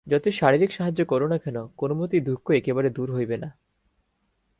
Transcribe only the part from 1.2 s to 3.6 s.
না কেন, কোনমতেই দুঃখ একেবারে দূর হইবে না।